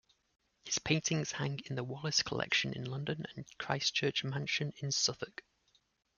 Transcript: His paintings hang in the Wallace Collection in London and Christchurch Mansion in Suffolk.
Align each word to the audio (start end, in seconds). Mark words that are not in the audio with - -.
His 0.65 0.79
paintings 0.79 1.33
hang 1.33 1.59
in 1.67 1.75
the 1.75 1.83
Wallace 1.83 2.23
Collection 2.23 2.73
in 2.73 2.85
London 2.85 3.23
and 3.35 3.45
Christchurch 3.59 4.23
Mansion 4.23 4.73
in 4.79 4.91
Suffolk. 4.91 5.43